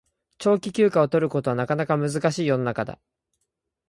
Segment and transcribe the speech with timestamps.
[0.39, 2.97] 長期休暇を取ることはなかなか難しい世の中だ